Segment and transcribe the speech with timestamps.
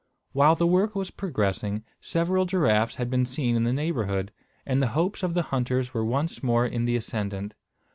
[0.31, 4.31] While the work was progressing, several giraffes had been seen in the neighbourhood,
[4.65, 7.53] and the hopes of the hunters were once more in the ascendant.